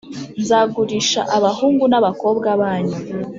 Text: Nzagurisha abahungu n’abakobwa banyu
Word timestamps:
Nzagurisha 0.41 1.21
abahungu 1.37 1.83
n’abakobwa 1.91 2.49
banyu 2.61 2.97